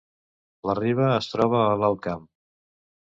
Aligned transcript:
La 0.69 0.75
Riba 0.79 1.05
es 1.17 1.29
troba 1.35 1.61
a 1.67 1.79
l’Alt 1.83 2.03
Camp 2.07 2.25